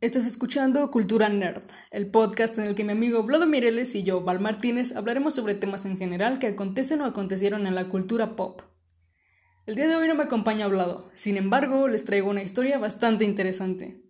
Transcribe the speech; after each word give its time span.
Estás 0.00 0.24
escuchando 0.24 0.90
Cultura 0.90 1.28
Nerd, 1.28 1.60
el 1.90 2.10
podcast 2.10 2.56
en 2.56 2.64
el 2.64 2.74
que 2.74 2.84
mi 2.84 2.92
amigo 2.92 3.22
Vlado 3.22 3.44
Mireles 3.44 3.94
y 3.94 4.02
yo, 4.02 4.22
Val 4.22 4.40
Martínez, 4.40 4.96
hablaremos 4.96 5.34
sobre 5.34 5.54
temas 5.54 5.84
en 5.84 5.98
general 5.98 6.38
que 6.38 6.46
acontecen 6.46 7.02
o 7.02 7.04
acontecieron 7.04 7.66
en 7.66 7.74
la 7.74 7.90
cultura 7.90 8.34
pop. 8.34 8.62
El 9.66 9.74
día 9.74 9.86
de 9.88 9.96
hoy 9.96 10.08
no 10.08 10.14
me 10.14 10.22
acompaña 10.22 10.68
Vlado, 10.68 11.10
sin 11.12 11.36
embargo, 11.36 11.86
les 11.86 12.06
traigo 12.06 12.30
una 12.30 12.42
historia 12.42 12.78
bastante 12.78 13.26
interesante. 13.26 14.02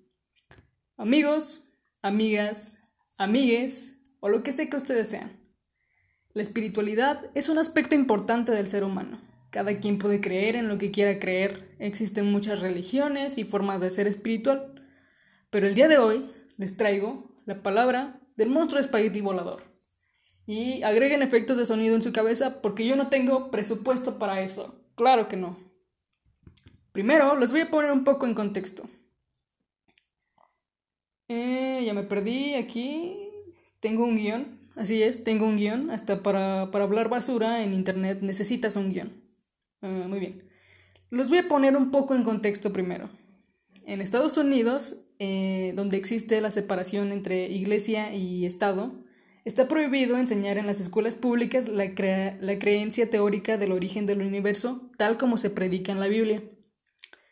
Amigos, 0.96 1.68
amigas, 2.02 2.78
amigues, 3.18 4.00
o 4.20 4.28
lo 4.28 4.44
que 4.44 4.52
sea 4.52 4.70
que 4.70 4.76
ustedes 4.76 5.08
sean. 5.08 5.40
La 6.34 6.42
espiritualidad 6.42 7.32
es 7.34 7.48
un 7.48 7.58
aspecto 7.58 7.96
importante 7.96 8.52
del 8.52 8.68
ser 8.68 8.84
humano. 8.84 9.20
Cada 9.50 9.80
quien 9.80 9.98
puede 9.98 10.20
creer 10.20 10.54
en 10.54 10.68
lo 10.68 10.78
que 10.78 10.92
quiera 10.92 11.18
creer. 11.18 11.74
Existen 11.80 12.30
muchas 12.30 12.60
religiones 12.60 13.38
y 13.38 13.42
formas 13.42 13.80
de 13.80 13.90
ser 13.90 14.06
espiritual. 14.06 14.79
Pero 15.51 15.67
el 15.67 15.74
día 15.74 15.88
de 15.88 15.98
hoy 15.98 16.30
les 16.56 16.77
traigo 16.77 17.30
la 17.45 17.62
palabra 17.62 18.20
del 18.36 18.50
monstruo 18.50 18.80
espagueti 18.80 19.20
volador. 19.20 19.64
Y 20.46 20.82
agreguen 20.82 21.23
efectos 21.23 21.56
de 21.56 21.66
sonido 21.66 21.95
en 21.95 22.02
su 22.02 22.12
cabeza 22.12 22.62
porque 22.62 22.86
yo 22.86 22.96
no 22.96 23.09
tengo 23.09 23.50
presupuesto 23.50 24.18
para 24.18 24.40
eso. 24.40 24.74
Claro 24.95 25.28
que 25.28 25.36
no. 25.36 25.56
Primero, 26.92 27.36
les 27.36 27.52
voy 27.52 27.60
a 27.60 27.70
poner 27.70 27.92
un 27.92 28.04
poco 28.04 28.26
en 28.26 28.34
contexto. 28.34 28.84
Eh, 31.28 31.82
ya 31.84 31.95
me 31.95 32.02
perdí 32.02 32.54
aquí. 32.54 33.16
Tengo 33.80 34.04
un 34.04 34.16
guion. 34.16 34.59
Así 34.76 35.02
es, 35.02 35.23
tengo 35.23 35.46
un 35.46 35.56
guion. 35.56 35.90
Hasta 35.90 36.23
para, 36.23 36.70
para 36.70 36.84
hablar 36.84 37.09
basura 37.09 37.62
en 37.62 37.74
internet 37.74 38.20
necesitas 38.23 38.76
un 38.76 38.90
guion. 38.90 39.23
Ah, 39.82 40.06
muy 40.09 40.18
bien. 40.18 40.48
Los 41.10 41.28
voy 41.28 41.38
a 41.38 41.48
poner 41.48 41.76
un 41.76 41.90
poco 41.90 42.14
en 42.14 42.24
contexto 42.24 42.73
primero. 42.73 43.10
En 43.84 44.01
Estados 44.01 44.37
Unidos 44.37 44.96
eh, 45.23 45.74
donde 45.77 45.98
existe 45.98 46.41
la 46.41 46.51
separación 46.51 47.12
entre 47.12 47.47
iglesia 47.51 48.15
y 48.15 48.47
Estado, 48.47 49.04
está 49.45 49.68
prohibido 49.68 50.16
enseñar 50.16 50.57
en 50.57 50.66
las 50.66 50.80
escuelas 50.80 51.15
públicas 51.15 51.68
la, 51.68 51.85
la 52.40 52.59
creencia 52.59 53.10
teórica 53.10 53.59
del 53.59 53.73
origen 53.73 54.07
del 54.07 54.23
universo 54.23 54.90
tal 54.96 55.18
como 55.18 55.37
se 55.37 55.51
predica 55.51 55.93
en 55.93 56.01
la 56.01 56.07
Biblia. 56.07 56.43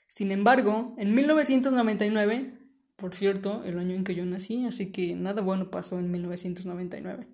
Sin 0.06 0.32
embargo, 0.32 0.94
en 0.98 1.14
1999, 1.14 2.58
por 2.96 3.14
cierto, 3.14 3.64
el 3.64 3.78
año 3.78 3.94
en 3.94 4.04
que 4.04 4.14
yo 4.14 4.26
nací, 4.26 4.66
así 4.66 4.92
que 4.92 5.14
nada 5.14 5.40
bueno 5.40 5.70
pasó 5.70 5.98
en 5.98 6.10
1999. 6.10 7.26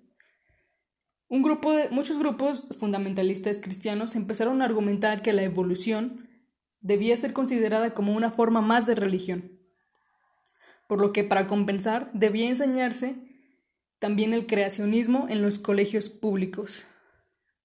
Un 1.27 1.41
grupo 1.41 1.73
de, 1.73 1.89
muchos 1.89 2.17
grupos 2.17 2.65
fundamentalistas 2.79 3.59
cristianos 3.59 4.15
empezaron 4.15 4.61
a 4.61 4.65
argumentar 4.65 5.21
que 5.21 5.33
la 5.33 5.43
evolución 5.43 6.29
debía 6.79 7.17
ser 7.17 7.33
considerada 7.33 7.93
como 7.93 8.15
una 8.15 8.31
forma 8.31 8.61
más 8.61 8.85
de 8.85 8.95
religión 8.95 9.54
por 10.87 11.01
lo 11.01 11.13
que 11.13 11.23
para 11.23 11.47
compensar 11.47 12.11
debía 12.13 12.47
enseñarse 12.47 13.15
también 13.99 14.33
el 14.33 14.45
creacionismo 14.45 15.27
en 15.29 15.41
los 15.41 15.59
colegios 15.59 16.09
públicos. 16.09 16.85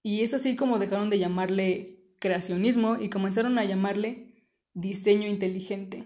Y 0.03 0.21
es 0.21 0.33
así 0.33 0.55
como 0.55 0.79
dejaron 0.79 1.09
de 1.09 1.19
llamarle 1.19 2.15
creacionismo 2.19 2.97
y 2.99 3.09
comenzaron 3.09 3.59
a 3.59 3.65
llamarle 3.65 4.45
diseño 4.73 5.27
inteligente. 5.27 6.05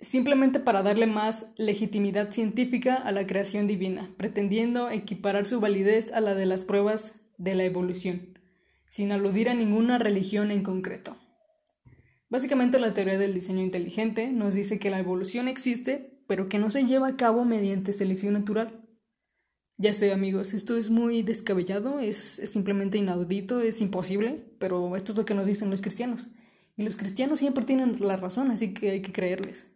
Simplemente 0.00 0.60
para 0.60 0.82
darle 0.82 1.06
más 1.06 1.52
legitimidad 1.58 2.30
científica 2.30 2.94
a 2.94 3.12
la 3.12 3.26
creación 3.26 3.66
divina, 3.66 4.10
pretendiendo 4.16 4.88
equiparar 4.88 5.46
su 5.46 5.60
validez 5.60 6.12
a 6.12 6.20
la 6.20 6.34
de 6.34 6.46
las 6.46 6.64
pruebas 6.64 7.12
de 7.36 7.54
la 7.54 7.64
evolución, 7.64 8.38
sin 8.86 9.12
aludir 9.12 9.48
a 9.48 9.54
ninguna 9.54 9.98
religión 9.98 10.50
en 10.50 10.62
concreto. 10.62 11.16
Básicamente 12.30 12.78
la 12.78 12.94
teoría 12.94 13.18
del 13.18 13.34
diseño 13.34 13.60
inteligente 13.60 14.28
nos 14.30 14.54
dice 14.54 14.78
que 14.78 14.88
la 14.88 15.00
evolución 15.00 15.48
existe, 15.48 16.22
pero 16.28 16.48
que 16.48 16.60
no 16.60 16.70
se 16.70 16.84
lleva 16.84 17.08
a 17.08 17.16
cabo 17.16 17.44
mediante 17.44 17.92
selección 17.92 18.34
natural. 18.34 18.86
Ya 19.76 19.92
sé 19.94 20.12
amigos, 20.12 20.54
esto 20.54 20.76
es 20.76 20.90
muy 20.90 21.22
descabellado, 21.22 21.98
es, 21.98 22.16
simplemente 22.44 22.98
inaudito, 22.98 23.60
es 23.60 23.80
imposible, 23.80 24.44
pero 24.58 24.94
esto 24.94 25.12
es 25.12 25.18
lo 25.18 25.24
que 25.24 25.34
nos 25.34 25.46
dicen 25.46 25.70
los 25.70 25.82
cristianos. 25.82 26.28
Y 26.76 26.84
los 26.84 26.96
cristianos 26.96 27.40
siempre 27.40 27.64
tienen 27.64 27.96
la 27.98 28.16
razón, 28.16 28.52
así 28.52 28.74
que 28.74 28.90
hay 28.90 29.02
que 29.02 29.10
creerles. 29.10 29.66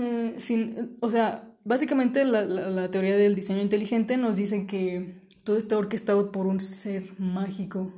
Eh, 0.00 0.34
sin, 0.38 0.96
o 1.00 1.10
sea, 1.10 1.54
básicamente 1.64 2.24
la, 2.24 2.44
la 2.44 2.90
teoría 2.90 3.16
del 3.16 3.36
diseño 3.36 3.62
inteligente 3.62 4.16
nos 4.16 4.34
dice 4.34 4.66
que 4.66 5.20
todo 5.44 5.56
está 5.56 5.78
orquestado 5.78 6.32
por 6.32 6.46
un 6.46 6.58
ser 6.58 7.12
mágico, 7.20 7.92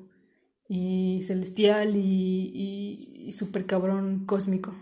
y 0.69 1.23
celestial 1.25 1.97
y, 1.97 3.27
y, 3.27 3.33
super 3.33 3.67
cabrón 3.67 4.25
cósmico. 4.27 4.75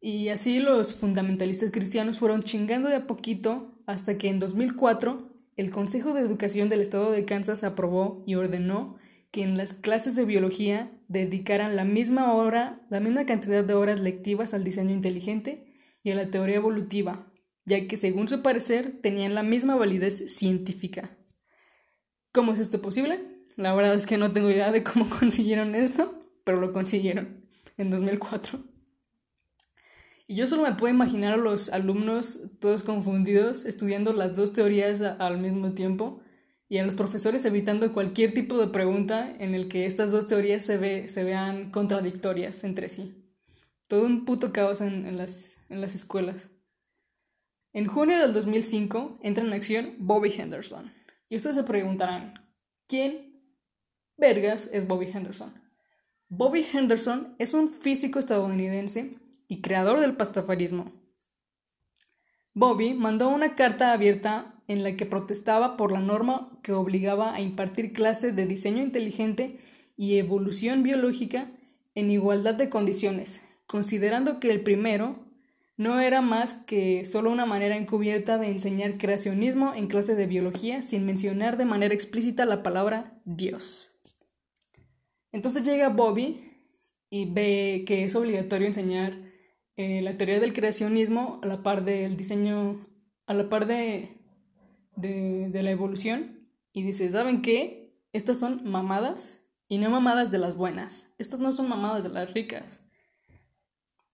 Y 0.00 0.28
así 0.28 0.60
los 0.60 0.94
fundamentalistas 0.94 1.70
cristianos 1.70 2.18
fueron 2.18 2.42
chingando 2.42 2.88
de 2.88 2.96
a 2.96 3.06
poquito 3.06 3.82
hasta 3.86 4.16
que 4.16 4.28
en 4.28 4.38
2004 4.38 5.28
el 5.56 5.70
Consejo 5.70 6.14
de 6.14 6.20
Educación 6.20 6.68
del 6.68 6.80
Estado 6.80 7.10
de 7.10 7.24
Kansas 7.24 7.64
aprobó 7.64 8.22
y 8.26 8.36
ordenó 8.36 8.96
que 9.30 9.42
en 9.42 9.56
las 9.56 9.72
clases 9.72 10.14
de 10.14 10.24
biología 10.24 10.90
dedicaran 11.08 11.76
la 11.76 11.84
misma 11.84 12.32
hora, 12.32 12.86
la 12.90 13.00
misma 13.00 13.26
cantidad 13.26 13.64
de 13.64 13.74
horas 13.74 14.00
lectivas 14.00 14.54
al 14.54 14.64
diseño 14.64 14.92
inteligente 14.92 15.74
y 16.02 16.12
a 16.12 16.14
la 16.14 16.30
teoría 16.30 16.56
evolutiva, 16.56 17.30
ya 17.64 17.86
que 17.86 17.96
según 17.96 18.28
su 18.28 18.40
parecer 18.40 19.00
tenían 19.02 19.34
la 19.34 19.42
misma 19.42 19.74
validez 19.74 20.34
científica. 20.34 21.18
¿Cómo 22.32 22.52
es 22.52 22.60
esto 22.60 22.80
posible? 22.80 23.37
La 23.58 23.74
verdad 23.74 23.94
es 23.94 24.06
que 24.06 24.18
no 24.18 24.30
tengo 24.30 24.50
idea 24.50 24.70
de 24.70 24.84
cómo 24.84 25.10
consiguieron 25.18 25.74
esto, 25.74 26.14
pero 26.44 26.60
lo 26.60 26.72
consiguieron 26.72 27.44
en 27.76 27.90
2004. 27.90 28.62
Y 30.28 30.36
yo 30.36 30.46
solo 30.46 30.62
me 30.62 30.76
puedo 30.76 30.94
imaginar 30.94 31.32
a 31.32 31.38
los 31.38 31.68
alumnos 31.68 32.38
todos 32.60 32.84
confundidos 32.84 33.64
estudiando 33.64 34.12
las 34.12 34.36
dos 34.36 34.52
teorías 34.52 35.00
al 35.02 35.38
mismo 35.38 35.72
tiempo 35.72 36.20
y 36.68 36.78
a 36.78 36.84
los 36.84 36.94
profesores 36.94 37.44
evitando 37.46 37.92
cualquier 37.92 38.32
tipo 38.32 38.58
de 38.58 38.68
pregunta 38.68 39.34
en 39.40 39.56
el 39.56 39.66
que 39.66 39.86
estas 39.86 40.12
dos 40.12 40.28
teorías 40.28 40.64
se, 40.64 40.78
ve, 40.78 41.08
se 41.08 41.24
vean 41.24 41.72
contradictorias 41.72 42.62
entre 42.62 42.88
sí. 42.88 43.24
Todo 43.88 44.06
un 44.06 44.24
puto 44.24 44.52
caos 44.52 44.80
en, 44.82 45.04
en, 45.04 45.16
las, 45.16 45.56
en 45.68 45.80
las 45.80 45.96
escuelas. 45.96 46.46
En 47.72 47.88
junio 47.88 48.20
del 48.20 48.32
2005 48.34 49.18
entra 49.24 49.42
en 49.42 49.52
acción 49.52 49.96
Bobby 49.98 50.30
Henderson. 50.30 50.92
Y 51.28 51.36
ustedes 51.36 51.56
se 51.56 51.64
preguntarán, 51.64 52.34
¿quién 52.86 53.27
vergas 54.18 54.68
es 54.72 54.86
Bobby 54.86 55.08
Henderson. 55.14 55.54
Bobby 56.28 56.66
Henderson 56.70 57.34
es 57.38 57.54
un 57.54 57.68
físico 57.68 58.18
estadounidense 58.18 59.16
y 59.46 59.62
creador 59.62 60.00
del 60.00 60.16
pastafarismo. 60.16 60.92
Bobby 62.52 62.92
mandó 62.92 63.28
una 63.28 63.54
carta 63.54 63.92
abierta 63.92 64.56
en 64.66 64.82
la 64.82 64.96
que 64.96 65.06
protestaba 65.06 65.76
por 65.76 65.92
la 65.92 66.00
norma 66.00 66.58
que 66.62 66.72
obligaba 66.72 67.34
a 67.34 67.40
impartir 67.40 67.92
clases 67.92 68.36
de 68.36 68.46
diseño 68.46 68.82
inteligente 68.82 69.60
y 69.96 70.18
evolución 70.18 70.82
biológica 70.82 71.50
en 71.94 72.10
igualdad 72.10 72.54
de 72.54 72.68
condiciones, 72.68 73.40
considerando 73.66 74.40
que 74.40 74.50
el 74.50 74.60
primero 74.60 75.24
no 75.76 76.00
era 76.00 76.20
más 76.20 76.54
que 76.54 77.06
solo 77.06 77.30
una 77.30 77.46
manera 77.46 77.76
encubierta 77.76 78.36
de 78.36 78.50
enseñar 78.50 78.98
creacionismo 78.98 79.74
en 79.74 79.86
clases 79.86 80.16
de 80.16 80.26
biología 80.26 80.82
sin 80.82 81.06
mencionar 81.06 81.56
de 81.56 81.64
manera 81.64 81.94
explícita 81.94 82.44
la 82.44 82.64
palabra 82.64 83.20
Dios. 83.24 83.92
Entonces 85.32 85.64
llega 85.64 85.88
Bobby 85.88 86.48
y 87.10 87.30
ve 87.30 87.84
que 87.86 88.04
es 88.04 88.14
obligatorio 88.14 88.66
enseñar 88.66 89.28
eh, 89.76 90.02
la 90.02 90.16
teoría 90.16 90.40
del 90.40 90.52
creacionismo 90.52 91.40
a 91.42 91.46
la 91.46 91.62
par 91.62 91.84
del 91.84 92.16
diseño, 92.16 92.86
a 93.26 93.34
la 93.34 93.48
par 93.48 93.66
de, 93.66 94.18
de, 94.96 95.62
la 95.62 95.70
evolución 95.70 96.48
y 96.72 96.82
dice, 96.82 97.10
¿saben 97.10 97.42
qué? 97.42 97.96
Estas 98.12 98.38
son 98.38 98.62
mamadas 98.64 99.44
y 99.68 99.78
no 99.78 99.90
mamadas 99.90 100.30
de 100.30 100.38
las 100.38 100.56
buenas. 100.56 101.08
Estas 101.18 101.40
no 101.40 101.52
son 101.52 101.68
mamadas 101.68 102.02
de 102.02 102.10
las 102.10 102.32
ricas. 102.32 102.82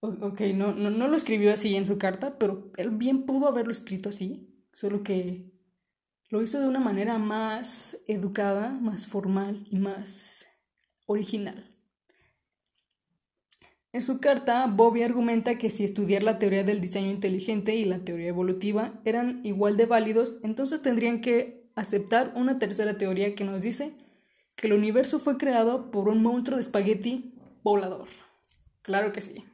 ok, 0.00 0.40
no, 0.54 0.74
no, 0.74 0.90
no 0.90 1.08
lo 1.08 1.16
escribió 1.16 1.52
así 1.52 1.76
en 1.76 1.86
su 1.86 1.96
carta, 1.96 2.38
pero 2.38 2.70
él 2.76 2.90
bien 2.90 3.24
pudo 3.24 3.48
haberlo 3.48 3.72
escrito 3.72 4.10
así, 4.10 4.66
solo 4.74 5.02
que 5.02 5.50
lo 6.28 6.42
hizo 6.42 6.60
de 6.60 6.68
una 6.68 6.80
manera 6.80 7.18
más 7.18 7.96
educada, 8.06 8.70
más 8.70 9.06
formal 9.06 9.66
y 9.70 9.78
más 9.78 10.46
original. 11.06 11.74
En 13.94 14.02
su 14.02 14.18
carta, 14.18 14.66
Bobby 14.66 15.04
argumenta 15.04 15.56
que 15.56 15.70
si 15.70 15.84
estudiar 15.84 16.24
la 16.24 16.40
teoría 16.40 16.64
del 16.64 16.80
diseño 16.80 17.12
inteligente 17.12 17.76
y 17.76 17.84
la 17.84 18.00
teoría 18.00 18.26
evolutiva 18.26 19.00
eran 19.04 19.40
igual 19.44 19.76
de 19.76 19.86
válidos, 19.86 20.38
entonces 20.42 20.82
tendrían 20.82 21.20
que 21.20 21.70
aceptar 21.76 22.32
una 22.34 22.58
tercera 22.58 22.98
teoría 22.98 23.36
que 23.36 23.44
nos 23.44 23.62
dice 23.62 23.92
que 24.56 24.66
el 24.66 24.72
universo 24.72 25.20
fue 25.20 25.36
creado 25.36 25.92
por 25.92 26.08
un 26.08 26.24
monstruo 26.24 26.56
de 26.56 26.62
espagueti 26.62 27.34
volador. 27.62 28.08
Claro 28.82 29.12
que 29.12 29.20
sí. 29.20 29.44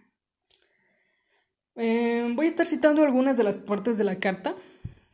Eh, 1.77 2.33
voy 2.35 2.47
a 2.47 2.49
estar 2.49 2.67
citando 2.67 3.03
algunas 3.03 3.37
de 3.37 3.45
las 3.45 3.59
partes 3.59 3.99
de 3.99 4.05
la 4.05 4.21
carta. 4.21 4.55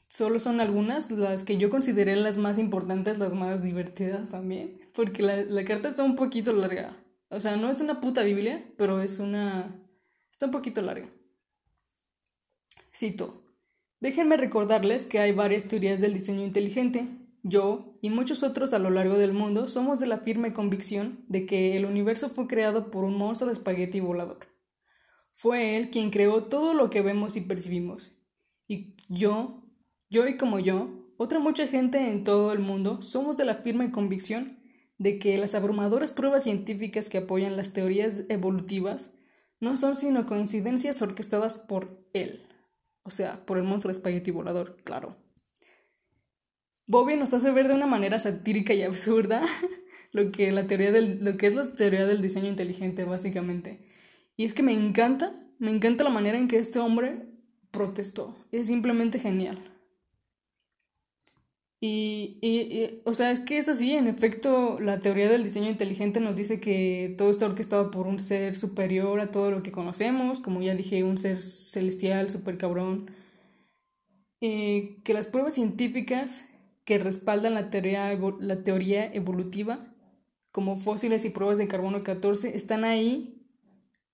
Solo 0.09 0.39
son 0.39 0.61
algunas, 0.61 1.11
las 1.11 1.43
que 1.43 1.57
yo 1.57 1.69
consideré 1.69 2.15
las 2.15 2.37
más 2.37 2.59
importantes, 2.59 3.19
las 3.19 3.35
más 3.35 3.61
divertidas 3.61 4.29
también 4.29 4.86
porque 4.97 5.23
la, 5.23 5.65
carta 5.67 5.91
está 5.91 6.03
un 6.03 6.17
poquito 6.17 6.55
larga. 6.55 6.97
O 7.29 7.39
sea, 7.39 7.57
no 7.57 7.69
es 7.69 7.83
una 7.83 8.01
puta 8.01 8.23
Biblia, 8.23 8.65
pero 8.79 9.01
es 9.03 9.19
una... 9.19 9.79
Está 10.33 10.47
un 10.47 10.53
poquito 10.53 10.81
larga. 10.81 11.11
Cito. 12.95 13.43
Déjenme 14.01 14.39
recordarles 14.39 15.07
que 15.07 15.19
hay 15.19 15.33
varias 15.33 15.65
teorías 15.65 16.01
del 16.01 16.15
diseño 16.15 16.45
inteligente. 16.45 17.07
Yo 17.43 17.99
y 18.01 18.09
muchos 18.09 18.43
otros 18.43 18.73
a 18.73 18.79
lo 18.79 18.89
largo 18.89 19.19
del 19.19 19.35
mundo 19.35 19.69
somos 19.69 20.01
de 20.01 20.07
la 20.07 20.19
firme 20.19 20.55
convicción 20.55 21.25
de 21.29 21.45
que 21.45 21.77
el 21.77 21.85
universo 21.85 22.31
fue 22.31 22.47
creado 22.47 22.91
por 22.91 23.05
un 23.05 23.19
monstruo 23.19 23.49
de 23.49 23.55
espagueti 23.55 24.01
volador. 24.01 24.49
Fue 25.35 25.77
él 25.77 25.91
quien 25.91 26.11
creó 26.11 26.45
todo 26.45 26.73
lo 26.73 26.89
que 26.89 27.03
vemos 27.03 27.37
y 27.37 27.43
percibimos. 27.43 28.13
Y 28.67 28.97
yo, 29.11 29.63
yo 30.09 30.27
y 30.27 30.39
como 30.39 30.59
yo, 30.59 31.13
otra 31.19 31.39
mucha 31.39 31.67
gente 31.67 32.11
en 32.11 32.25
todo 32.25 32.53
el 32.53 32.61
mundo 32.61 33.03
somos 33.03 33.37
de 33.37 33.45
la 33.45 33.57
firme 33.57 33.91
convicción 33.91 34.65
de 34.99 35.19
que 35.19 35.37
las 35.39 35.55
abrumadoras 35.55 36.13
pruebas 36.13 36.45
científicas 36.45 37.09
que 37.09 37.19
apoyan 37.19 37.57
las 37.57 37.73
teorías 37.73 38.25
evolutivas 38.29 39.11
no 39.61 39.77
son 39.77 39.97
sino 39.97 40.27
coincidencias 40.27 41.01
orquestadas 41.03 41.59
por 41.59 42.05
él, 42.13 42.47
o 43.03 43.11
sea, 43.11 43.45
por 43.47 43.59
el 43.59 43.65
monstruo 43.65 43.93
espagueti 43.93 44.31
volador, 44.31 44.77
claro. 44.85 45.17
Bobby 46.87 47.17
nos 47.17 47.35
hace 47.35 47.51
ver 47.51 47.69
de 47.69 47.75
una 47.75 47.87
manera 47.87 48.19
satírica 48.19 48.73
y 48.75 48.83
absurda 48.83 49.45
lo 50.13 50.31
que, 50.31 50.53
la 50.53 50.67
teoría 50.67 50.93
del, 50.93 51.25
lo 51.25 51.37
que 51.37 51.47
es 51.47 51.55
la 51.55 51.65
teoría 51.65 52.07
del 52.07 52.23
diseño 52.23 52.49
inteligente, 52.49 53.05
básicamente. 53.05 53.81
Y 54.37 54.45
es 54.45 54.55
que 54.55 54.63
me 54.63 54.73
encanta, 54.73 55.35
me 55.59 55.71
encanta 55.71 56.05
la 56.05 56.11
manera 56.11 56.39
en 56.39 56.49
que 56.49 56.59
este 56.59 56.79
hombre 56.79 57.27
protestó. 57.71 58.37
Es 58.53 58.69
simplemente 58.69 59.19
genial. 59.19 59.76
Y, 61.89 62.39
y, 62.41 63.01
o 63.05 63.15
sea, 63.15 63.31
es 63.31 63.39
que 63.39 63.59
es 63.59 63.69
así, 63.69 63.93
en 63.93 64.09
efecto, 64.09 64.81
la 64.81 64.99
teoría 64.99 65.29
del 65.31 65.45
diseño 65.45 65.71
inteligente 65.71 66.19
nos 66.19 66.35
dice 66.35 66.59
que 66.59 67.15
todo 67.17 67.31
está 67.31 67.47
orquestado 67.47 67.93
por 67.93 68.09
un 68.09 68.19
ser 68.19 68.57
superior 68.57 69.21
a 69.21 69.31
todo 69.31 69.53
lo 69.53 69.63
que 69.63 69.71
conocemos, 69.71 70.41
como 70.41 70.63
ya 70.63 70.75
dije, 70.75 71.05
un 71.05 71.17
ser 71.17 71.41
celestial, 71.43 72.29
super 72.29 72.59
cabrón. 72.59 73.11
Eh, 74.41 74.97
que 75.05 75.15
las 75.15 75.29
pruebas 75.29 75.55
científicas 75.55 76.45
que 76.85 76.99
respaldan 76.99 77.55
la 77.55 77.71
teoría, 77.71 78.19
la 78.41 78.65
teoría 78.65 79.13
evolutiva, 79.13 79.87
como 80.51 80.77
fósiles 80.79 81.25
y 81.25 81.31
pruebas 81.31 81.59
de 81.59 81.69
carbono 81.69 82.03
14, 82.03 82.57
están 82.57 82.83
ahí 82.83 83.47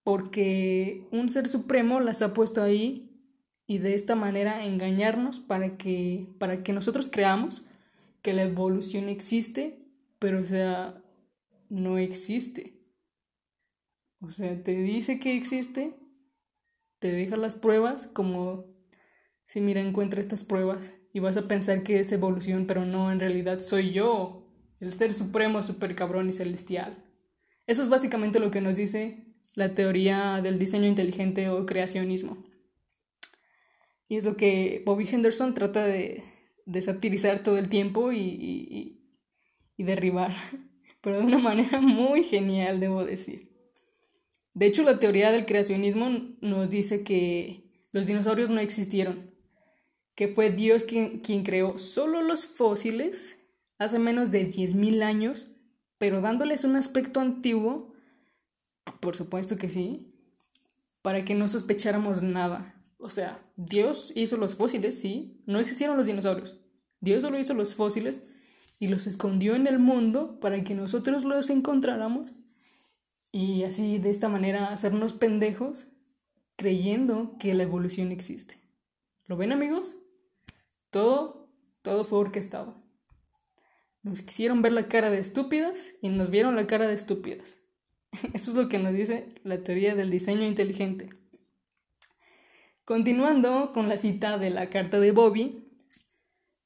porque 0.02 1.06
un 1.10 1.30
ser 1.30 1.48
supremo 1.48 2.00
las 2.00 2.20
ha 2.20 2.34
puesto 2.34 2.62
ahí 2.62 3.12
y 3.67 3.79
de 3.79 3.94
esta 3.94 4.14
manera 4.14 4.64
engañarnos 4.64 5.41
para 5.41 5.76
que, 5.76 6.29
para 6.38 6.62
que 6.62 6.73
nosotros 6.73 7.09
creamos 7.11 7.64
que 8.23 8.32
la 8.32 8.43
evolución 8.43 9.09
existe, 9.09 9.79
pero 10.19 10.41
o 10.41 10.44
sea, 10.44 11.03
no 11.69 11.99
existe. 11.99 12.81
O 14.20 14.31
sea, 14.31 14.62
te 14.62 14.75
dice 14.76 15.19
que 15.19 15.37
existe, 15.37 15.94
te 16.99 17.11
deja 17.11 17.37
las 17.37 17.56
pruebas 17.56 18.06
como 18.06 18.73
si 19.53 19.61
mira, 19.61 19.81
encuentra 19.81 20.20
estas 20.20 20.44
pruebas 20.44 20.94
y 21.12 21.20
vas 21.20 21.37
a 21.37 21.47
pensar 21.47 21.82
que 21.82 22.00
es 22.00 22.11
evolución, 22.12 22.67
pero 22.67 22.87
no, 22.87 23.12
en 23.12 23.20
realidad 23.20 23.61
soy 23.61 23.93
yo, 23.93 24.49
el 24.81 24.94
ser 24.94 25.12
supremo, 25.12 25.62
super 25.62 25.94
cabrón 25.94 26.31
y 26.31 26.32
celestial. 26.32 27.05
Eso 27.67 27.82
es 27.82 27.88
básicamente 27.88 28.41
lo 28.41 28.50
que 28.50 28.61
nos 28.61 28.76
dice 28.76 29.26
la 29.55 29.75
teoría 29.75 30.41
del 30.43 30.58
diseño 30.58 30.87
inteligente 30.87 31.50
o 31.50 31.67
creacionismo. 31.67 32.43
Y 34.12 34.17
es 34.17 34.26
lo 34.26 34.37
que 34.37 34.82
Bobby 34.85 35.09
Henderson 35.11 35.55
trata 35.55 35.87
de, 35.87 36.23
de 36.67 36.82
satirizar 36.82 37.43
todo 37.43 37.56
el 37.56 37.70
tiempo 37.70 38.12
y, 38.12 38.99
y, 39.79 39.82
derribar, 39.82 40.35
pero 41.00 41.17
de 41.17 41.25
una 41.25 41.38
manera 41.38 41.81
muy 41.81 42.23
genial, 42.25 42.79
debo 42.79 43.06
decir. 43.06 43.49
De 44.53 44.67
hecho, 44.67 44.82
la 44.82 44.99
teoría 44.99 45.32
del 45.32 45.47
creacionismo 45.47 46.11
nos 46.43 46.69
dice 46.69 47.05
que 47.05 47.70
los 47.93 48.06
dinosaurios 48.06 48.50
no 48.50 48.61
existieron, 48.61 49.31
que 50.15 50.29
fue 50.29 50.50
Dios 50.50 50.85
quien, 50.85 51.20
quien 51.20 51.43
creó 51.43 51.79
solo 51.79 52.20
los 52.20 52.44
fósiles 52.44 53.38
hace 53.79 53.99
menos 53.99 54.31
de 54.31 54.53
10.000 54.53 55.03
años, 55.05 55.47
pero 55.97 56.20
dándoles 56.20 56.65
un 56.65 56.76
aspecto 56.76 57.19
antiguo, 57.19 57.94
por 59.00 59.17
supuesto 59.17 59.56
que 59.56 59.70
sí, 59.70 60.12
para 61.00 61.25
que 61.25 61.35
no 61.35 61.49
sospecháramos 61.49 62.23
nada. 62.23 62.79
O 63.02 63.10
sea, 63.10 63.44
Dios 63.56 64.12
hizo 64.14 64.37
los 64.37 64.54
fósiles, 64.54 65.00
sí, 65.00 65.43
no 65.44 65.58
existieron 65.58 65.96
los 65.96 66.06
dinosaurios. 66.06 66.60
Dios 67.00 67.22
solo 67.22 67.38
hizo 67.38 67.52
los 67.52 67.75
fósiles 67.75 68.22
y 68.78 68.87
los 68.87 69.08
escondió 69.08 69.56
en 69.56 69.66
el 69.66 69.81
mundo 69.81 70.38
para 70.38 70.62
que 70.62 70.76
nosotros 70.76 71.25
los 71.25 71.50
encontráramos 71.50 72.31
y 73.32 73.64
así 73.64 73.99
de 73.99 74.10
esta 74.10 74.28
manera 74.28 74.69
hacernos 74.69 75.14
pendejos 75.14 75.88
creyendo 76.54 77.37
que 77.40 77.54
la 77.54 77.64
evolución 77.64 78.12
existe. 78.12 78.60
¿Lo 79.26 79.37
ven 79.37 79.50
amigos? 79.50 79.96
Todo, 80.90 81.48
todo 81.82 82.05
fue 82.05 82.20
orquestado. 82.20 82.81
Nos 84.05 84.22
quisieron 84.22 84.62
ver 84.62 84.72
la 84.72 84.87
cara 84.87 85.10
de 85.10 85.19
estúpidas 85.19 85.94
y 86.02 86.08
nos 86.08 86.31
vieron 86.31 86.55
la 86.55 86.69
cara 86.69 86.87
de 86.87 86.94
estúpidas. 86.94 87.58
Eso 88.32 88.52
es 88.52 88.56
lo 88.56 88.69
que 88.69 88.78
nos 88.78 88.93
dice 88.93 89.34
la 89.43 89.64
teoría 89.64 89.96
del 89.96 90.10
diseño 90.10 90.46
inteligente. 90.46 91.21
Continuando 92.93 93.73
con 93.73 93.89
la 93.89 93.97
cita 93.97 94.37
de 94.37 94.50
la 94.50 94.69
carta 94.69 95.00
de 95.00 95.12
Bobby, 95.12 95.65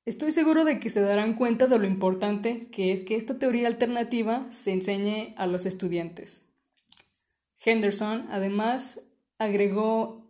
estoy 0.06 0.32
seguro 0.32 0.64
de 0.64 0.80
que 0.80 0.90
se 0.90 1.00
darán 1.00 1.34
cuenta 1.34 1.68
de 1.68 1.78
lo 1.78 1.86
importante 1.86 2.66
que 2.72 2.90
es 2.92 3.04
que 3.04 3.14
esta 3.14 3.38
teoría 3.38 3.68
alternativa 3.68 4.48
se 4.50 4.72
enseñe 4.72 5.34
a 5.36 5.46
los 5.46 5.66
estudiantes. 5.66 6.42
Henderson 7.64 8.26
además 8.28 9.02
agregó 9.38 10.26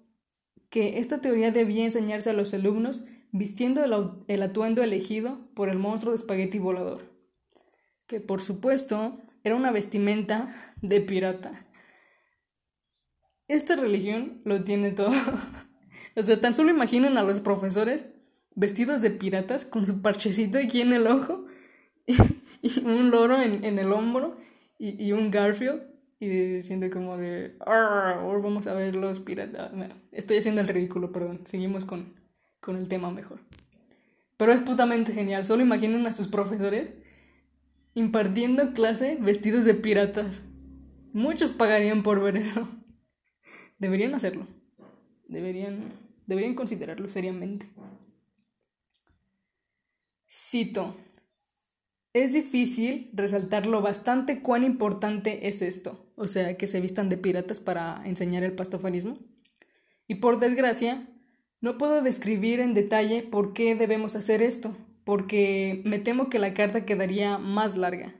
que 0.68 0.98
esta 0.98 1.22
teoría 1.22 1.50
debía 1.50 1.86
enseñarse 1.86 2.28
a 2.28 2.34
los 2.34 2.52
alumnos 2.52 3.04
vistiendo 3.32 3.82
el, 4.28 4.42
atuendo 4.42 4.82
elegido 4.82 5.38
por 5.54 5.70
el 5.70 5.78
monstruo 5.78 6.12
de 6.12 6.18
espagueti 6.18 6.58
volador, 6.58 7.10
que 8.06 8.20
por 8.20 8.42
supuesto 8.42 9.18
era 9.44 9.56
una 9.56 9.70
vestimenta 9.70 10.74
de 10.82 11.00
pirata. 11.00 11.66
Esta 13.48 13.76
religión 13.76 14.42
lo 14.44 14.62
tiene 14.62 14.90
todo. 14.90 15.08
O 16.16 16.22
sea, 16.22 16.40
tan 16.40 16.54
solo 16.54 16.70
imaginen 16.70 17.18
a 17.18 17.22
los 17.22 17.40
profesores 17.40 18.06
vestidos 18.54 19.02
de 19.02 19.10
piratas 19.10 19.66
con 19.66 19.86
su 19.86 20.00
parchecito 20.00 20.58
aquí 20.58 20.80
en 20.80 20.94
el 20.94 21.06
ojo 21.06 21.44
y, 22.06 22.80
un 22.84 23.10
loro 23.10 23.40
en, 23.40 23.64
el 23.64 23.92
hombro 23.92 24.38
y, 24.78 25.12
un 25.12 25.30
Garfield 25.30 25.82
y 26.18 26.28
diciendo 26.28 26.88
como 26.90 27.18
de, 27.18 27.56
ahora 27.60 28.16
vamos 28.16 28.66
a 28.66 28.72
ver 28.72 28.96
los 28.96 29.20
piratas. 29.20 29.70
estoy 30.10 30.38
haciendo 30.38 30.62
el 30.62 30.68
ridículo, 30.68 31.12
perdón. 31.12 31.40
Seguimos 31.44 31.84
con, 31.84 32.14
con 32.60 32.76
el 32.76 32.88
tema 32.88 33.10
mejor. 33.10 33.40
Pero 34.38 34.52
es 34.52 34.60
putamente 34.62 35.12
genial. 35.12 35.44
Solo 35.44 35.62
imaginen 35.62 36.06
a 36.06 36.12
sus 36.12 36.28
profesores 36.28 36.90
impartiendo 37.94 38.72
clase 38.72 39.18
vestidos 39.20 39.66
de 39.66 39.74
piratas. 39.74 40.42
Muchos 41.12 41.52
pagarían 41.52 42.02
por 42.02 42.22
ver 42.22 42.38
eso. 42.38 42.68
Deberían 43.78 44.14
hacerlo. 44.14 44.46
Deberían 45.28 46.05
Deberían 46.26 46.54
considerarlo 46.54 47.08
seriamente. 47.08 47.66
Cito. 50.28 50.96
Es 52.12 52.32
difícil 52.32 53.10
resaltar 53.12 53.66
lo 53.66 53.82
bastante 53.82 54.40
cuán 54.40 54.64
importante 54.64 55.48
es 55.48 55.60
esto, 55.60 56.10
o 56.16 56.28
sea, 56.28 56.56
que 56.56 56.66
se 56.66 56.80
vistan 56.80 57.08
de 57.10 57.18
piratas 57.18 57.60
para 57.60 58.00
enseñar 58.06 58.42
el 58.42 58.54
pastafarismo. 58.54 59.18
Y 60.08 60.16
por 60.16 60.40
desgracia, 60.40 61.08
no 61.60 61.76
puedo 61.76 62.00
describir 62.00 62.60
en 62.60 62.72
detalle 62.72 63.22
por 63.22 63.52
qué 63.52 63.74
debemos 63.74 64.16
hacer 64.16 64.40
esto, 64.40 64.74
porque 65.04 65.82
me 65.84 65.98
temo 65.98 66.30
que 66.30 66.38
la 66.38 66.54
carta 66.54 66.86
quedaría 66.86 67.36
más 67.36 67.76
larga. 67.76 68.14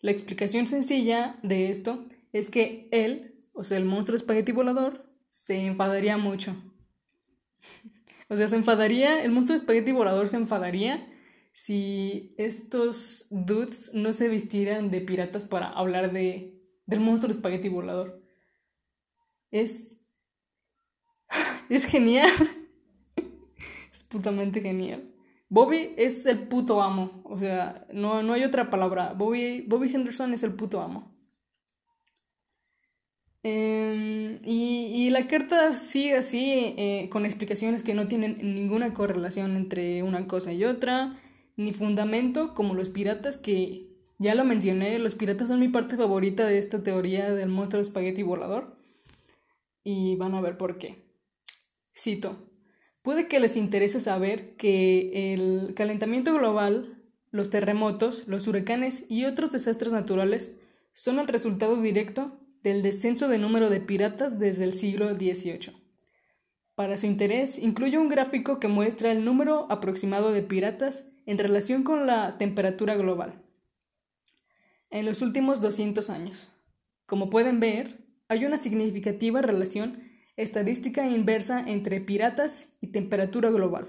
La 0.00 0.10
explicación 0.10 0.66
sencilla 0.66 1.38
de 1.44 1.70
esto 1.70 2.06
es 2.32 2.50
que 2.50 2.88
él, 2.90 3.44
o 3.52 3.62
sea, 3.62 3.78
el 3.78 3.84
monstruo 3.84 4.16
espagueti 4.16 4.50
volador, 4.50 5.06
se 5.28 5.66
enfadaría 5.66 6.16
mucho 6.16 6.56
o 8.30 8.36
sea, 8.36 8.48
se 8.48 8.54
enfadaría, 8.54 9.24
el 9.24 9.32
monstruo 9.32 9.56
de 9.56 9.60
espagueti 9.60 9.90
volador 9.90 10.28
se 10.28 10.36
enfadaría 10.36 11.12
si 11.52 12.32
estos 12.38 13.26
dudes 13.30 13.90
no 13.92 14.12
se 14.12 14.28
vistieran 14.28 14.92
de 14.92 15.00
piratas 15.00 15.44
para 15.44 15.68
hablar 15.68 16.12
de, 16.12 16.62
del 16.86 17.00
monstruo 17.00 17.28
de 17.28 17.34
espagueti 17.34 17.68
volador. 17.68 18.22
Es... 19.50 20.00
Es 21.68 21.84
genial. 21.86 22.30
es 23.92 24.04
putamente 24.04 24.60
genial. 24.60 25.12
Bobby 25.48 25.94
es 25.96 26.24
el 26.26 26.46
puto 26.46 26.82
amo. 26.82 27.22
O 27.24 27.36
sea, 27.36 27.84
no, 27.92 28.22
no 28.22 28.34
hay 28.34 28.44
otra 28.44 28.70
palabra. 28.70 29.12
Bobby, 29.12 29.62
Bobby 29.62 29.92
Henderson 29.92 30.34
es 30.34 30.44
el 30.44 30.54
puto 30.54 30.80
amo. 30.80 31.19
Em, 33.42 34.38
y, 34.44 35.08
la 35.10 35.26
carta 35.26 35.72
sigue 35.72 36.14
así, 36.16 36.74
eh, 36.76 37.08
con 37.10 37.24
explicaciones 37.24 37.82
que 37.82 37.94
no 37.94 38.06
tienen 38.06 38.38
ninguna 38.54 38.92
correlación 38.92 39.56
entre 39.56 40.02
una 40.02 40.26
cosa 40.26 40.52
y 40.52 40.64
otra, 40.64 41.18
ni 41.56 41.72
fundamento, 41.72 42.54
como 42.54 42.74
los 42.74 42.90
piratas 42.90 43.36
que 43.36 43.88
Ya 44.18 44.34
lo 44.34 44.44
mencioné, 44.44 44.98
los 44.98 45.14
piratas 45.14 45.48
son 45.48 45.60
mi 45.60 45.68
parte 45.68 45.96
favorita 45.96 46.44
de 46.46 46.58
esta 46.58 46.82
teoría 46.82 47.32
del 47.32 47.48
monstruo 47.48 47.80
espagueti 47.82 48.22
volador. 48.22 48.76
Y 49.82 50.16
van 50.16 50.34
a 50.34 50.42
ver 50.42 50.58
por 50.58 50.76
qué. 50.78 51.06
Cito. 51.96 52.36
Puede 53.02 53.28
que 53.28 53.40
les 53.40 53.56
interese 53.56 53.98
saber 54.00 54.56
que 54.56 55.32
el 55.32 55.72
calentamiento 55.74 56.34
global, 56.34 57.02
los 57.30 57.48
terremotos, 57.48 58.28
los 58.28 58.46
huracanes 58.46 59.04
y 59.08 59.24
otros 59.24 59.52
desastres 59.52 59.92
naturales 59.92 60.54
son 60.92 61.18
el 61.18 61.26
resultado 61.28 61.80
directo 61.80 62.39
del 62.62 62.82
descenso 62.82 63.28
de 63.28 63.38
número 63.38 63.70
de 63.70 63.80
piratas 63.80 64.38
desde 64.38 64.64
el 64.64 64.74
siglo 64.74 65.14
XVIII. 65.14 65.72
Para 66.74 66.98
su 66.98 67.06
interés, 67.06 67.58
incluyo 67.58 68.00
un 68.00 68.08
gráfico 68.08 68.60
que 68.60 68.68
muestra 68.68 69.12
el 69.12 69.24
número 69.24 69.66
aproximado 69.70 70.32
de 70.32 70.42
piratas 70.42 71.06
en 71.26 71.38
relación 71.38 71.82
con 71.82 72.06
la 72.06 72.38
temperatura 72.38 72.96
global 72.96 73.42
en 74.90 75.06
los 75.06 75.22
últimos 75.22 75.60
200 75.60 76.10
años. 76.10 76.48
Como 77.06 77.30
pueden 77.30 77.60
ver, 77.60 77.98
hay 78.28 78.44
una 78.44 78.58
significativa 78.58 79.40
relación 79.40 80.02
estadística 80.36 81.08
inversa 81.08 81.64
entre 81.66 82.00
piratas 82.00 82.68
y 82.80 82.88
temperatura 82.88 83.50
global. 83.50 83.88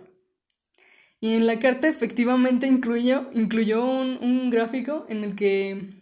Y 1.20 1.34
en 1.36 1.46
la 1.46 1.60
carta 1.60 1.88
efectivamente 1.88 2.66
incluyó, 2.66 3.30
incluyó 3.34 3.86
un, 3.86 4.50
gráfico 4.50 5.06
en 5.08 5.24
el, 5.24 5.36
que, 5.36 6.01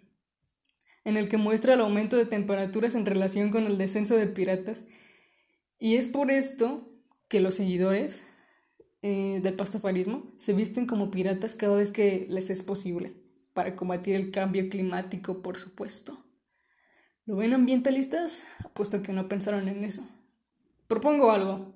en 1.06 1.18
el 1.18 1.30
que 1.30 1.38
muestra 1.38 1.74
el 1.74 1.82
aumento 1.82 2.18
de 2.18 2.26
temperaturas 2.26 2.96
en 2.96 3.06
relación 3.06 3.52
con 3.52 3.66
el 3.66 3.78
descenso 3.78 4.16
de 4.16 4.28
piratas. 4.28 4.84
Y 5.80 5.96
es 5.96 6.08
por 6.08 6.32
esto 6.32 6.88
que 7.28 7.40
los 7.40 7.56
seguidores 7.56 8.24
eh, 9.02 9.40
del 9.42 9.54
pastafarismo 9.54 10.32
se 10.38 10.54
visten 10.54 10.86
como 10.86 11.10
piratas 11.12 11.56
cada 11.56 11.76
vez 11.76 11.92
que 11.92 12.26
les 12.30 12.50
es 12.50 12.64
posible 12.64 13.14
para 13.54 13.76
combatir 13.76 14.16
el 14.16 14.32
cambio 14.32 14.70
climático, 14.70 15.42
por 15.42 15.58
supuesto. 15.58 16.18
¿Lo 17.26 17.36
ven 17.36 17.54
ambientalistas? 17.54 18.48
Apuesto 18.66 19.02
que 19.02 19.14
no 19.14 19.28
pensaron 19.28 19.68
en 19.68 19.84
eso. 19.84 20.02
Propongo 20.88 21.32
algo. 21.32 21.74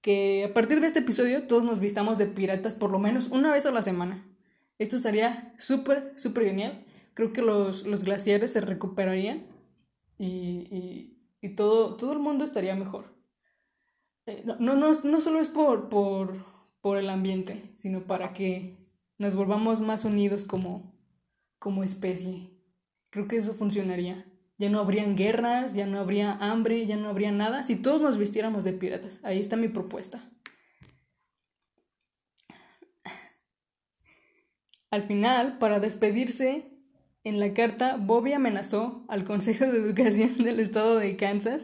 Que 0.00 0.46
a 0.48 0.54
partir 0.54 0.80
de 0.80 0.86
este 0.86 1.00
episodio 1.00 1.46
todos 1.46 1.62
nos 1.62 1.80
vistamos 1.80 2.16
de 2.16 2.26
piratas 2.26 2.74
por 2.74 2.90
lo 2.90 2.98
menos 2.98 3.28
una 3.28 3.52
vez 3.52 3.66
a 3.66 3.70
la 3.70 3.82
semana. 3.82 4.24
Esto 4.78 4.96
estaría 4.96 5.52
súper, 5.58 6.12
súper 6.16 6.44
genial. 6.44 6.85
Creo 7.16 7.32
que 7.32 7.40
los, 7.40 7.84
glaciares 8.04 8.52
se 8.52 8.60
recuperarían 8.60 9.46
y, 10.18 11.16
y, 11.40 11.48
todo, 11.56 11.96
todo 11.96 12.12
el 12.12 12.18
mundo 12.18 12.44
estaría 12.44 12.74
mejor. 12.74 13.06
Eh, 14.26 14.42
no, 14.44 14.58
no, 14.58 14.76
no, 14.76 15.20
solo 15.22 15.40
es 15.40 15.48
por, 15.48 15.88
por, 15.88 16.44
por 16.82 16.98
el 16.98 17.08
ambiente, 17.08 17.74
sino 17.78 18.02
para 18.02 18.34
que 18.34 18.76
nos 19.16 19.34
volvamos 19.34 19.80
más 19.80 20.04
unidos 20.04 20.44
como, 20.44 20.92
como 21.58 21.84
especie. 21.84 22.50
Creo 23.08 23.26
que 23.28 23.38
eso 23.38 23.54
funcionaría. 23.54 24.30
Ya 24.58 24.68
no 24.68 24.78
habrían 24.78 25.16
guerras, 25.16 25.72
ya 25.72 25.86
no 25.86 25.98
habría 25.98 26.32
hambre, 26.32 26.84
ya 26.84 26.96
no 26.96 27.08
habría 27.08 27.32
nada 27.32 27.62
si 27.62 27.76
todos 27.76 28.02
nos 28.02 28.18
vistiéramos 28.18 28.62
de 28.62 28.74
piratas. 28.74 29.20
Ahí 29.24 29.40
está 29.40 29.56
mi 29.56 29.68
propuesta. 29.68 30.30
Al 34.90 35.02
final, 35.04 35.56
para 35.56 35.80
despedirse, 35.80 36.75
en 37.26 37.40
la 37.40 37.52
carta, 37.54 37.96
Bobby 37.96 38.34
amenazó 38.34 39.04
al 39.08 39.24
Consejo 39.24 39.66
de 39.66 39.78
Educación 39.78 40.38
del 40.44 40.60
Estado 40.60 40.96
de 40.96 41.16
Kansas 41.16 41.62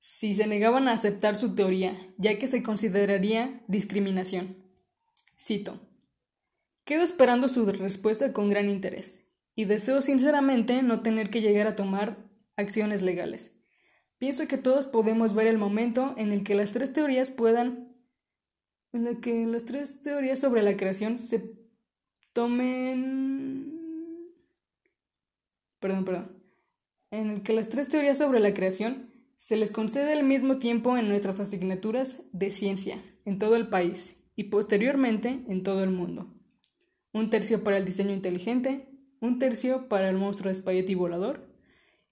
si 0.00 0.34
se 0.34 0.48
negaban 0.48 0.88
a 0.88 0.92
aceptar 0.92 1.36
su 1.36 1.54
teoría, 1.54 1.96
ya 2.18 2.38
que 2.40 2.48
se 2.48 2.64
consideraría 2.64 3.62
discriminación. 3.68 4.56
Cito. 5.40 5.80
Quedo 6.84 7.04
esperando 7.04 7.48
su 7.48 7.64
respuesta 7.66 8.32
con 8.32 8.50
gran 8.50 8.68
interés 8.68 9.24
y 9.54 9.64
deseo 9.64 10.02
sinceramente 10.02 10.82
no 10.82 11.02
tener 11.02 11.30
que 11.30 11.40
llegar 11.40 11.68
a 11.68 11.76
tomar 11.76 12.18
acciones 12.56 13.00
legales. 13.00 13.52
Pienso 14.18 14.48
que 14.48 14.58
todos 14.58 14.88
podemos 14.88 15.36
ver 15.36 15.46
el 15.46 15.56
momento 15.56 16.16
en 16.18 16.32
el 16.32 16.42
que 16.42 16.56
las 16.56 16.72
tres 16.72 16.92
teorías 16.92 17.30
puedan 17.30 17.94
en 18.92 19.06
el 19.06 19.20
que 19.20 19.46
las 19.46 19.64
tres 19.66 20.00
teorías 20.00 20.40
sobre 20.40 20.62
la 20.62 20.76
creación 20.76 21.20
se 21.20 21.52
tomen 22.32 23.73
perdón, 25.84 26.06
perdón. 26.06 26.32
En 27.10 27.28
el 27.28 27.42
que 27.42 27.52
las 27.52 27.68
tres 27.68 27.90
teorías 27.90 28.16
sobre 28.16 28.40
la 28.40 28.54
creación 28.54 29.10
se 29.36 29.58
les 29.58 29.70
concede 29.70 30.14
al 30.14 30.24
mismo 30.24 30.56
tiempo 30.58 30.96
en 30.96 31.10
nuestras 31.10 31.40
asignaturas 31.40 32.22
de 32.32 32.50
ciencia 32.50 33.02
en 33.26 33.38
todo 33.38 33.54
el 33.54 33.68
país 33.68 34.16
y 34.34 34.44
posteriormente 34.44 35.44
en 35.46 35.62
todo 35.62 35.84
el 35.84 35.90
mundo 35.90 36.32
un 37.12 37.28
tercio 37.28 37.62
para 37.62 37.76
el 37.76 37.84
diseño 37.84 38.14
inteligente, 38.14 38.88
un 39.20 39.38
tercio 39.38 39.90
para 39.90 40.08
el 40.08 40.16
monstruo 40.16 40.50
espagueti 40.50 40.94
volador 40.94 41.50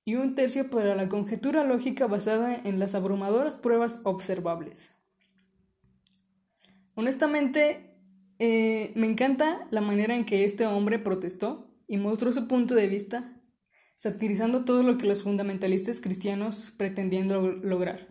y 0.05 0.17
un 0.17 0.35
tercio 0.35 0.69
para 0.69 0.95
la 0.95 1.09
conjetura 1.09 1.65
lógica 1.65 2.07
basada 2.07 2.55
en 2.55 2.79
las 2.79 2.95
abrumadoras 2.95 3.57
pruebas 3.57 4.03
observables. 4.05 4.93
Honestamente, 6.95 7.97
eh, 8.39 8.93
me 8.97 9.07
encanta 9.07 9.67
la 9.71 9.81
manera 9.81 10.15
en 10.15 10.27
que 10.27 10.45
este 10.45 10.67
hombre 10.67 10.99
protestó 10.99 11.73
y 11.89 11.97
mostró 11.97 12.35
su 12.35 12.47
punto 12.47 12.75
de 12.75 12.87
vista, 12.87 13.42
satirizando 14.03 14.65
todo 14.65 14.83
lo 14.83 14.99
que 14.99 15.07
los 15.07 15.23
fundamentalistas 15.23 16.01
cristianos 16.01 16.75
pretendían 16.77 17.29
lograr. 17.29 18.09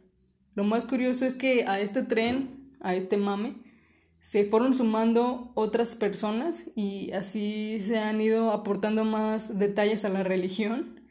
Lo 0.56 0.64
más 0.64 0.86
curioso 0.86 1.26
es 1.26 1.36
que 1.36 1.66
a 1.68 1.82
este 1.82 2.02
tren, 2.02 2.78
a 2.80 2.96
este 2.96 3.18
mame, 3.18 3.58
se 4.22 4.46
fueron 4.46 4.74
sumando 4.74 5.52
otras 5.54 5.96
personas 5.96 6.64
y 6.78 7.12
así 7.12 7.82
se 7.82 8.00
han 8.00 8.22
ido 8.22 8.54
aportando 8.54 9.04
más 9.04 9.60
detalles 9.60 10.06
a 10.06 10.10
la 10.10 10.24
religión, 10.24 11.02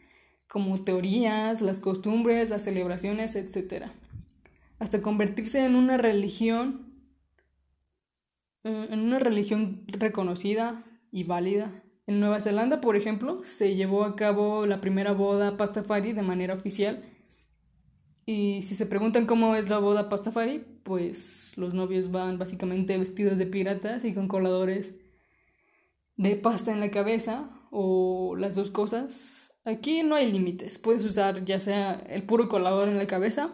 como 0.49 0.82
teorías, 0.82 1.60
las 1.60 1.78
costumbres, 1.78 2.49
las 2.49 2.64
celebraciones, 2.64 3.37
etc. 3.37 3.88
Hasta 4.78 5.02
convertirse 5.02 5.62
en 5.62 5.76
una 5.76 5.99
religión, 5.99 6.94
en 8.64 8.99
una 8.99 9.18
religión 9.18 9.84
reconocida 9.88 10.87
y 11.12 11.25
válida. 11.25 11.82
En 12.11 12.19
Nueva 12.19 12.40
Zelanda, 12.40 12.81
por 12.81 12.97
ejemplo, 12.97 13.45
se 13.45 13.76
llevó 13.76 14.02
a 14.02 14.17
cabo 14.17 14.67
la 14.67 14.81
primera 14.81 15.12
boda 15.12 15.57
pastafari 15.57 16.12
de 16.12 16.23
manera 16.23 16.55
oficial 16.55 17.05
y 18.26 18.62
si 18.62 18.75
se 18.75 18.85
preguntan 18.85 19.26
cómo 19.26 19.55
es 19.55 19.71
la 19.71 19.79
boda 19.79 20.09
pastafari, 20.09 20.59
pues 20.83 21.57
los 21.57 21.73
novios 21.73 22.11
van 22.11 22.37
básicamente 22.37 22.99
vestidos 22.99 23.38
de 23.38 23.47
piratas 23.47 24.05
y 24.05 24.12
con 24.12 24.26
coladores 24.26 24.93
de 26.17 26.35
pasta 26.35 26.73
en 26.73 26.81
la 26.81 26.90
cabeza 26.90 27.49
o 27.71 28.35
las 28.35 28.57
dos 28.57 28.73
cosas. 28.73 29.52
Aquí 29.64 30.02
no 30.02 30.17
hay 30.17 30.33
límites. 30.33 30.81
Puedes 30.81 31.05
usar 31.05 31.45
ya 31.45 31.61
sea 31.61 31.93
el 31.93 32.25
puro 32.25 32.49
colador 32.49 32.88
en 32.88 32.99
la 32.99 33.07
cabeza, 33.07 33.52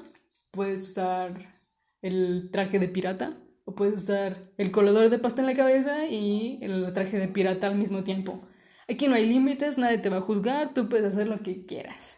puedes 0.50 0.92
usar 0.92 1.60
el 2.00 2.48
traje 2.50 2.78
de 2.78 2.88
pirata 2.88 3.36
o 3.66 3.74
puedes 3.74 3.96
usar 3.96 4.52
el 4.56 4.70
colador 4.70 5.10
de 5.10 5.18
pasta 5.18 5.42
en 5.42 5.46
la 5.48 5.54
cabeza 5.54 6.06
y 6.06 6.58
el 6.62 6.92
traje 6.94 7.18
de 7.18 7.28
pirata 7.28 7.66
al 7.66 7.76
mismo 7.76 8.04
tiempo. 8.04 8.48
Aquí 8.88 9.08
no 9.08 9.16
hay 9.16 9.26
límites, 9.26 9.76
nadie 9.76 9.98
te 9.98 10.08
va 10.08 10.18
a 10.18 10.22
juzgar, 10.22 10.72
tú 10.72 10.88
puedes 10.88 11.12
hacer 11.12 11.26
lo 11.26 11.42
que 11.42 11.66
quieras. 11.66 12.16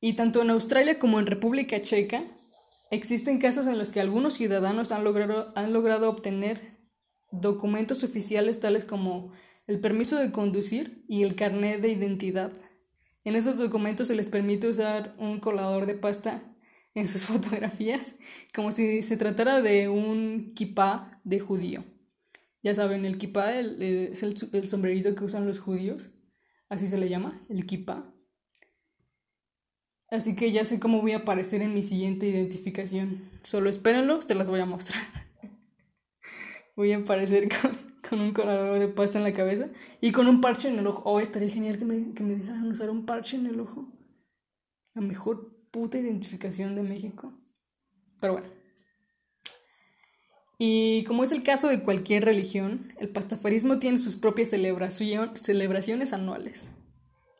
Y 0.00 0.14
tanto 0.14 0.42
en 0.42 0.50
Australia 0.50 0.98
como 0.98 1.20
en 1.20 1.26
República 1.26 1.80
Checa 1.80 2.24
existen 2.90 3.38
casos 3.38 3.68
en 3.68 3.78
los 3.78 3.92
que 3.92 4.00
algunos 4.00 4.34
ciudadanos 4.34 4.90
han 4.90 5.04
logrado, 5.04 5.52
han 5.56 5.72
logrado 5.72 6.10
obtener 6.10 6.76
documentos 7.30 8.02
oficiales 8.02 8.58
tales 8.58 8.84
como 8.84 9.32
el 9.68 9.78
permiso 9.80 10.16
de 10.16 10.32
conducir 10.32 11.04
y 11.08 11.22
el 11.22 11.36
carnet 11.36 11.80
de 11.80 11.90
identidad. 11.90 12.52
En 13.22 13.36
esos 13.36 13.56
documentos 13.56 14.08
se 14.08 14.16
les 14.16 14.26
permite 14.26 14.66
usar 14.66 15.14
un 15.18 15.38
colador 15.38 15.86
de 15.86 15.94
pasta 15.94 16.42
en 16.98 17.08
sus 17.08 17.22
fotografías, 17.26 18.14
como 18.54 18.72
si 18.72 19.02
se 19.02 19.16
tratara 19.16 19.60
de 19.60 19.88
un 19.88 20.52
kipá 20.54 21.20
de 21.24 21.40
judío. 21.40 21.84
Ya 22.62 22.74
saben, 22.74 23.04
el 23.04 23.18
kipá 23.18 23.58
es 23.58 24.22
el, 24.22 24.34
el 24.52 24.68
sombrerito 24.68 25.14
que 25.14 25.24
usan 25.24 25.46
los 25.46 25.60
judíos, 25.60 26.10
así 26.68 26.88
se 26.88 26.98
le 26.98 27.08
llama, 27.08 27.40
el 27.48 27.66
kipá. 27.66 28.12
Así 30.10 30.34
que 30.34 30.52
ya 30.52 30.64
sé 30.64 30.80
cómo 30.80 31.02
voy 31.02 31.12
a 31.12 31.18
aparecer 31.18 31.60
en 31.60 31.74
mi 31.74 31.82
siguiente 31.82 32.26
identificación. 32.26 33.30
Solo 33.42 33.68
espérenlo, 33.68 34.18
te 34.20 34.34
las 34.34 34.48
voy 34.48 34.60
a 34.60 34.66
mostrar. 34.66 35.02
voy 36.76 36.92
a 36.92 36.98
aparecer 36.98 37.48
con, 38.08 38.20
un 38.20 38.32
colador 38.32 38.78
de 38.78 38.88
pasta 38.88 39.18
en 39.18 39.24
la 39.24 39.34
cabeza 39.34 39.68
y 40.00 40.12
con 40.12 40.26
un 40.26 40.40
parche 40.40 40.68
en 40.68 40.78
el 40.78 40.86
ojo. 40.86 41.02
Oh, 41.04 41.20
estaría 41.20 41.50
genial 41.50 41.78
que 41.78 41.84
me, 41.84 42.14
que 42.14 42.22
me 42.22 42.36
dejaran 42.36 42.68
usar 42.68 42.88
un 42.88 43.04
parche 43.04 43.36
en 43.36 43.46
el 43.46 43.60
ojo. 43.60 43.92
La 44.94 45.02
mejor 45.02 45.57
puta 45.70 45.98
identificación 45.98 46.74
de 46.74 46.82
México. 46.82 47.32
Pero 48.20 48.34
bueno. 48.34 48.48
Y 50.58 51.04
como 51.04 51.22
es 51.22 51.30
el 51.30 51.44
caso 51.44 51.68
de 51.68 51.82
cualquier 51.82 52.24
religión, 52.24 52.92
el 52.98 53.10
pastafarismo 53.10 53.78
tiene 53.78 53.98
sus 53.98 54.16
propias 54.16 54.50
celebraciones 54.50 56.12
anuales. 56.12 56.68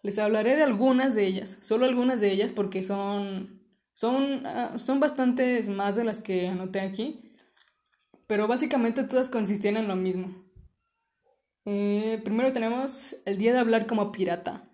Les 0.02 0.18
hablaré 0.18 0.54
de 0.54 0.62
algunas 0.62 1.16
de 1.16 1.26
ellas, 1.26 1.58
solo 1.60 1.84
algunas 1.84 2.20
de 2.20 2.30
ellas 2.30 2.52
porque 2.52 2.84
son, 2.84 3.60
son, 3.94 4.46
ah, 4.46 4.78
son 4.78 5.00
bastantes 5.00 5.68
más 5.68 5.96
de 5.96 6.04
las 6.04 6.20
que 6.20 6.46
anoté 6.46 6.80
aquí, 6.80 7.34
pero 8.28 8.46
básicamente 8.46 9.02
todas 9.02 9.28
consistían 9.28 9.76
en 9.76 9.88
lo 9.88 9.96
mismo. 9.96 10.48
Eh, 11.64 12.20
primero 12.24 12.52
tenemos 12.52 13.16
el 13.24 13.36
día 13.36 13.52
de 13.52 13.58
hablar 13.58 13.88
como 13.88 14.12
pirata. 14.12 14.67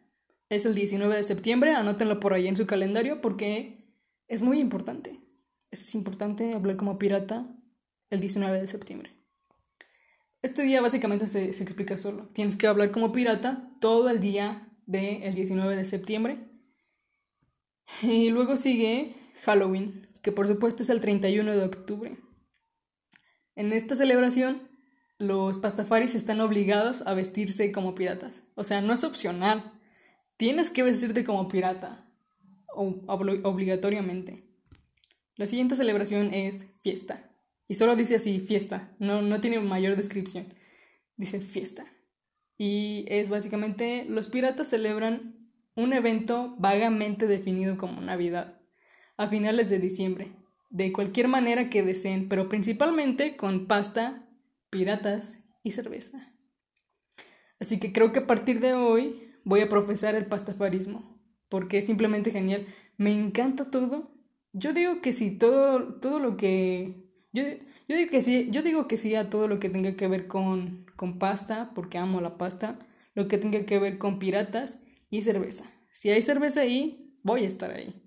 Es 0.48 0.66
el 0.66 0.74
19 0.74 1.16
de 1.16 1.24
septiembre, 1.24 1.74
anótenlo 1.74 2.20
por 2.20 2.34
ahí 2.34 2.46
en 2.48 2.56
su 2.56 2.66
calendario 2.66 3.20
porque 3.20 3.84
es 4.28 4.42
muy 4.42 4.60
importante. 4.60 5.20
Es 5.70 5.94
importante 5.94 6.54
hablar 6.54 6.76
como 6.76 6.98
pirata 6.98 7.46
el 8.10 8.20
19 8.20 8.60
de 8.60 8.68
septiembre. 8.68 9.10
Este 10.42 10.62
día 10.62 10.82
básicamente 10.82 11.26
se, 11.26 11.52
se 11.52 11.62
explica 11.62 11.96
solo. 11.96 12.28
Tienes 12.34 12.56
que 12.56 12.66
hablar 12.66 12.92
como 12.92 13.12
pirata 13.12 13.70
todo 13.80 14.10
el 14.10 14.20
día 14.20 14.68
del 14.86 15.34
19 15.34 15.76
de 15.76 15.84
septiembre. 15.84 16.38
Y 18.02 18.30
luego 18.30 18.56
sigue 18.56 19.14
Halloween, 19.44 20.08
que 20.22 20.32
por 20.32 20.46
supuesto 20.48 20.82
es 20.82 20.90
el 20.90 21.00
31 21.00 21.52
de 21.52 21.64
octubre. 21.64 22.16
En 23.56 23.72
esta 23.72 23.94
celebración, 23.94 24.68
los 25.18 25.58
pastafaris 25.58 26.14
están 26.14 26.40
obligados 26.40 27.02
a 27.06 27.14
vestirse 27.14 27.72
como 27.72 27.94
piratas. 27.94 28.42
O 28.54 28.64
sea, 28.64 28.80
no 28.80 28.92
es 28.92 29.04
opcional. 29.04 29.72
Tienes 30.36 30.70
que 30.70 30.82
vestirte 30.82 31.24
como 31.24 31.48
pirata. 31.48 32.08
obligatoriamente. 32.74 34.44
La 35.36 35.46
siguiente 35.46 35.76
celebración 35.76 36.32
es 36.34 36.66
fiesta. 36.82 37.30
Y 37.68 37.74
solo 37.74 37.96
dice 37.96 38.16
así, 38.16 38.40
fiesta. 38.40 38.94
No, 38.98 39.22
no 39.22 39.40
tiene 39.40 39.58
mayor 39.60 39.96
descripción. 39.96 40.54
Dice 41.16 41.40
fiesta. 41.40 41.86
Y 42.56 43.04
es 43.08 43.28
básicamente, 43.28 44.04
los 44.08 44.28
piratas 44.28 44.68
celebran 44.68 45.44
un 45.74 45.92
evento 45.92 46.54
vagamente 46.58 47.26
definido 47.26 47.76
como 47.78 48.00
Navidad, 48.00 48.60
a 49.16 49.28
finales 49.28 49.70
de 49.70 49.78
diciembre, 49.78 50.32
de 50.70 50.92
cualquier 50.92 51.28
manera 51.28 51.68
que 51.68 51.82
deseen, 51.82 52.28
pero 52.28 52.48
principalmente 52.48 53.36
con 53.36 53.66
pasta, 53.66 54.28
piratas 54.70 55.38
y 55.62 55.72
cerveza. 55.72 56.32
Así 57.58 57.80
que 57.80 57.92
creo 57.92 58.12
que 58.12 58.20
a 58.20 58.26
partir 58.26 58.60
de 58.60 58.74
hoy 58.74 59.33
voy 59.44 59.60
a 59.60 59.68
profesar 59.68 60.14
el 60.14 60.26
pastafarismo, 60.26 61.20
porque 61.48 61.78
es 61.78 61.86
simplemente 61.86 62.30
genial. 62.30 62.66
Me 62.96 63.12
encanta 63.12 63.70
todo. 63.70 64.10
Yo 64.52 64.72
digo 64.72 65.00
que 65.00 65.12
sí, 65.12 65.30
todo, 65.30 65.94
todo 66.00 66.18
lo 66.18 66.36
que... 66.36 67.10
Yo, 67.32 67.42
yo 67.88 67.96
digo 67.96 68.10
que 68.10 68.22
sí, 68.22 68.48
yo 68.50 68.62
digo 68.62 68.88
que 68.88 68.96
sí 68.96 69.14
a 69.14 69.30
todo 69.30 69.48
lo 69.48 69.60
que 69.60 69.68
tenga 69.68 69.96
que 69.96 70.08
ver 70.08 70.26
con, 70.26 70.86
con 70.96 71.18
pasta, 71.18 71.72
porque 71.74 71.98
amo 71.98 72.20
la 72.20 72.38
pasta, 72.38 72.78
lo 73.14 73.28
que 73.28 73.38
tenga 73.38 73.66
que 73.66 73.78
ver 73.78 73.98
con 73.98 74.18
piratas 74.18 74.78
y 75.10 75.22
cerveza. 75.22 75.64
Si 75.92 76.10
hay 76.10 76.22
cerveza 76.22 76.60
ahí, 76.60 77.18
voy 77.22 77.44
a 77.44 77.46
estar 77.46 77.70
ahí. 77.70 78.00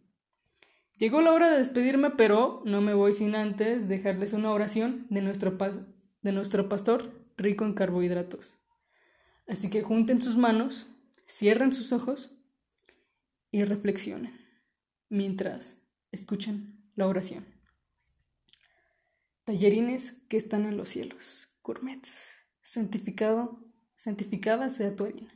Llegó 0.97 1.21
la 1.21 1.31
hora 1.31 1.51
de 1.51 1.59
despedirme, 1.59 2.09
pero 2.11 2.63
no 2.65 2.81
me 2.81 2.93
voy 2.93 3.13
sin 3.13 3.35
antes 3.35 3.87
dejarles 3.87 4.33
una 4.33 4.51
oración 4.51 5.05
de 5.09 5.21
nuestro, 5.21 5.57
de 6.21 6.31
nuestro 6.31 6.69
pastor 6.69 7.11
rico 7.37 7.65
en 7.65 7.73
carbohidratos. 7.73 8.55
Así 9.47 9.69
que 9.69 9.83
junten 9.83 10.21
sus 10.21 10.37
manos, 10.37 10.87
cierren 11.27 11.73
sus 11.73 11.91
ojos 11.91 12.31
y 13.51 13.63
reflexionen 13.63 14.39
mientras 15.09 15.77
escuchan 16.11 16.91
la 16.95 17.07
oración. 17.07 17.45
Tallerines 19.43 20.13
que 20.27 20.37
están 20.37 20.65
en 20.65 20.77
los 20.77 20.89
cielos, 20.89 21.49
gourmets, 21.63 22.19
santificado, 22.61 23.63
santificada 23.95 24.69
sea 24.69 24.95
tu 24.95 25.05
harina. 25.05 25.33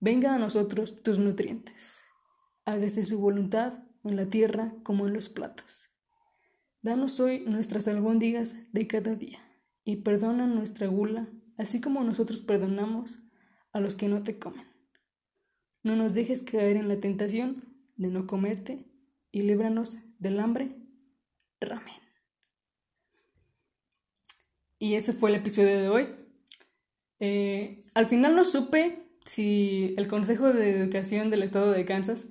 Venga 0.00 0.34
a 0.34 0.38
nosotros 0.38 1.02
tus 1.02 1.18
nutrientes. 1.18 1.98
Hágase 2.64 3.02
su 3.04 3.18
voluntad 3.18 3.82
en 4.04 4.16
la 4.16 4.26
tierra 4.26 4.74
como 4.82 5.06
en 5.06 5.14
los 5.14 5.28
platos. 5.28 5.84
Danos 6.80 7.18
hoy 7.18 7.40
nuestras 7.40 7.88
albóndigas 7.88 8.54
de 8.72 8.86
cada 8.86 9.16
día, 9.16 9.40
y 9.84 9.96
perdona 9.96 10.46
nuestra 10.46 10.86
gula, 10.86 11.28
así 11.56 11.80
como 11.80 12.04
nosotros 12.04 12.40
perdonamos 12.42 13.18
a 13.72 13.80
los 13.80 13.96
que 13.96 14.08
no 14.08 14.22
te 14.22 14.38
comen. 14.38 14.67
No 15.88 15.96
nos 15.96 16.12
dejes 16.12 16.42
caer 16.42 16.76
en 16.76 16.86
la 16.86 17.00
tentación 17.00 17.64
de 17.96 18.08
no 18.08 18.26
comerte, 18.26 18.84
y 19.32 19.40
líbranos 19.40 19.96
del 20.18 20.38
hambre. 20.38 20.68
Amén. 21.62 21.94
Y 24.78 24.96
ese 24.96 25.14
fue 25.14 25.30
el 25.30 25.36
episodio 25.36 25.80
de 25.80 25.88
hoy. 25.88 26.08
Eh, 27.20 27.86
al 27.94 28.06
final 28.06 28.36
no 28.36 28.44
supe 28.44 28.98
si 29.24 29.94
el 29.96 30.08
Consejo 30.08 30.52
de 30.52 30.78
Educación 30.78 31.30
del 31.30 31.42
Estado 31.42 31.72
de 31.72 31.86
Kansas 31.86 32.26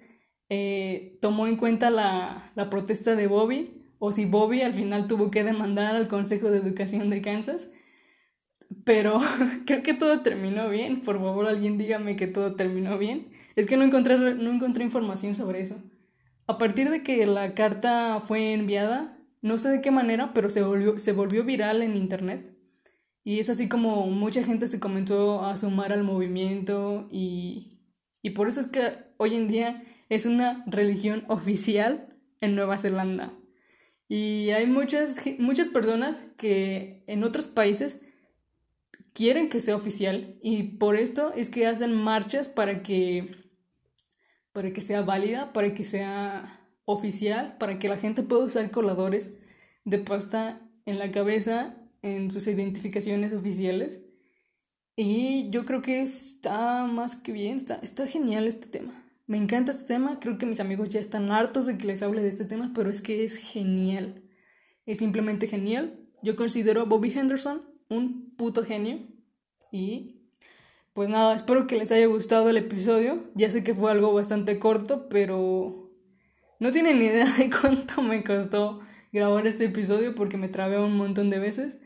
eh, 0.49 1.17
tomó 1.19 1.47
en 1.47 1.58
cuenta 1.58 1.89
la, 1.89 2.51
protesta 2.69 3.15
de 3.15 3.25
Bobby 3.25 3.88
o 3.97 4.12
si 4.12 4.25
Bobby 4.25 4.62
al 4.62 4.75
final 4.75 5.08
tuvo 5.08 5.31
que 5.31 5.43
demandar 5.43 5.95
al 5.95 6.08
Consejo 6.08 6.51
de 6.51 6.60
Educación 6.60 7.10
de 7.10 7.23
Kansas. 7.23 7.71
Pero 8.84 9.19
creo 9.65 9.81
que 9.81 9.95
todo 9.95 10.21
terminó 10.21 10.69
bien. 10.69 11.01
Por 11.01 11.17
favor, 11.17 11.47
alguien 11.47 11.79
dígame 11.79 12.15
que 12.17 12.27
todo 12.27 12.55
terminó 12.55 12.99
bien. 12.99 13.36
Es 13.57 13.65
que 13.65 13.75
no 13.75 13.83
encontré, 13.83 14.17
no 14.17 14.51
encontré 14.51 14.83
información 14.85 15.35
sobre 15.35 15.61
eso. 15.61 15.75
A 16.45 16.57
partir 16.57 16.91
de 16.91 17.03
que 17.03 17.25
la 17.25 17.55
carta 17.55 18.21
fue 18.21 18.53
enviada, 18.53 19.17
no 19.41 19.57
sé 19.57 19.69
de 19.69 19.81
qué 19.81 19.91
manera, 19.91 20.31
pero 20.33 20.49
se 20.49 20.61
volvió, 20.61 20.99
se 20.99 21.11
volvió 21.11 21.43
viral 21.43 21.81
en 21.81 21.97
internet. 21.97 22.55
Y 23.23 23.39
es 23.39 23.49
así 23.49 23.67
como 23.67 24.05
mucha 24.07 24.43
gente 24.43 24.67
se 24.67 24.79
comenzó 24.79 25.43
a 25.43 25.57
sumar 25.57 25.91
al 25.91 26.03
movimiento 26.03 27.09
y, 27.11 27.79
y 28.21 28.29
por 28.29 28.47
eso 28.47 28.61
es 28.61 28.67
que 28.67 28.93
hoy 29.17 29.35
en 29.35 29.47
día 29.47 29.83
es 30.07 30.27
una 30.27 30.63
religión 30.67 31.25
oficial 31.27 32.15
en 32.41 32.55
Nueva 32.55 32.77
Zelanda. 32.77 33.33
Y 34.07 34.51
hay 34.51 34.67
muchas, 34.67 35.19
muchas 35.39 35.67
personas 35.67 36.23
que 36.37 37.03
en 37.07 37.23
otros 37.23 37.47
países 37.47 38.01
quieren 39.13 39.49
que 39.49 39.61
sea 39.61 39.75
oficial 39.75 40.37
y 40.43 40.77
por 40.77 40.95
esto 40.95 41.33
es 41.33 41.49
que 41.49 41.65
hacen 41.65 41.91
marchas 41.91 42.49
para 42.49 42.83
que, 42.83 43.46
para 44.57 44.73
que 44.73 44.81
sea 44.81 45.03
válida, 45.03 45.53
para 45.53 45.75
que 45.75 45.85
sea 45.85 46.67
oficial, 46.85 47.57
para 47.59 47.77
que 47.77 47.89
la 47.89 47.97
gente 47.97 48.23
pueda 48.23 48.45
usar 48.45 48.71
coladores 48.71 49.29
de 49.85 49.99
pasta 49.99 50.67
en 50.87 50.97
la 50.97 51.11
cabeza 51.11 51.77
en 52.01 52.31
sus 52.31 52.47
identificaciones 52.47 53.33
oficiales. 53.33 54.01
Y 54.95 55.51
yo 55.51 55.63
creo 55.63 55.83
que 55.83 56.01
está 56.01 56.85
más 56.85 57.15
que 57.17 57.33
bien, 57.33 57.59
está, 57.59 57.75
está 57.83 58.07
genial 58.07 58.47
este 58.47 58.65
tema. 58.65 59.05
Me 59.27 59.37
encanta 59.37 59.69
este 59.69 59.85
tema, 59.85 60.19
creo 60.19 60.39
que 60.39 60.47
mis 60.47 60.59
amigos 60.59 60.89
ya 60.89 61.01
están 61.01 61.29
hartos 61.29 61.67
de 61.67 61.77
que 61.77 61.85
les 61.85 62.01
hable 62.01 62.23
de 62.23 62.29
este 62.29 62.45
tema, 62.45 62.71
pero 62.73 62.89
es 62.89 63.03
que 63.03 63.25
es 63.25 63.37
genial. 63.37 64.23
Es 64.87 64.97
simplemente 64.97 65.47
genial. 65.47 65.99
Yo 66.23 66.35
considero 66.35 66.81
a 66.81 66.85
Bobby 66.85 67.11
Henderson 67.11 67.61
un 67.89 68.35
puto 68.35 68.63
genio. 68.63 69.01
Y 69.71 70.16
pues 70.97 71.10
nada, 71.10 71.36
espero 71.36 71.67
que 71.67 71.77
les 71.77 71.91
haya 71.91 72.07
gustado 72.07 72.49
el 72.49 72.57
episodio. 72.57 73.29
Ya 73.36 73.51
sé 73.51 73.63
que 73.63 73.75
fue 73.75 73.91
algo 73.91 74.12
bastante 74.15 74.57
corto, 74.57 75.07
pero 75.10 75.91
no 76.60 76.71
tienen 76.71 76.97
ni 76.97 77.05
idea 77.05 77.31
de 77.38 77.51
cuánto 77.62 78.01
me 78.01 78.23
costó 78.23 78.81
grabar 79.13 79.45
este 79.45 79.65
episodio 79.65 80.15
porque 80.15 80.38
me 80.38 80.49
trabé 80.49 80.79
un 80.79 80.97
montón 80.97 81.29
de 81.29 81.38
veces. 81.38 81.77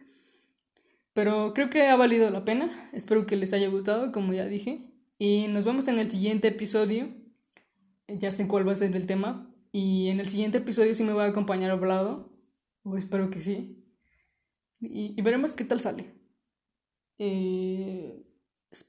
Pero 1.14 1.54
creo 1.54 1.70
que 1.70 1.88
ha 1.88 1.98
valido 1.98 2.30
la 2.30 2.46
pena. 2.46 2.90
Espero 2.94 3.26
que 3.26 3.36
les 3.36 3.52
haya 3.52 3.68
gustado, 3.68 4.14
como 4.14 4.32
ya 4.32 4.46
dije. 4.46 4.90
Y 5.18 5.50
nos 5.50 5.66
vemos 5.66 5.90
en 5.90 6.00
el 6.00 6.10
siguiente 6.10 6.48
episodio. 6.48 7.10
Ya 8.08 8.32
sé 8.32 8.48
cuál 8.48 8.66
va 8.66 8.72
a 8.72 8.78
ser 8.78 8.96
el 8.96 9.08
tema. 9.08 9.54
Y 9.74 10.08
en 10.08 10.22
el 10.22 10.30
siguiente 10.30 10.60
episodio 10.60 10.96
sí 10.96 11.04
me 11.04 11.12
va 11.12 11.26
a 11.26 11.32
acompañar 11.32 11.72
hablado. 11.72 12.32
O 12.84 12.96
espero 12.96 13.30
que 13.30 13.42
sí. 13.42 13.84
Y, 14.80 15.22
veremos 15.22 15.52
qué 15.52 15.66
tal 15.66 15.82
sale. 15.82 16.16
Eh, 17.18 18.31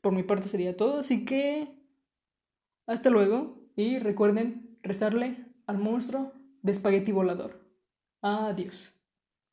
por 0.01 0.13
mi 0.13 0.23
parte 0.23 0.49
sería 0.49 0.77
todo. 0.77 1.01
Así 1.01 1.25
que... 1.25 1.69
Hasta 2.87 3.11
luego. 3.11 3.71
Y 3.77 3.99
recuerden 3.99 4.79
rezarle 4.83 5.47
al 5.67 5.79
monstruo 5.79 6.33
de 6.63 6.73
espagueti 6.73 7.13
volador. 7.13 7.61
Adiós. 8.21 8.93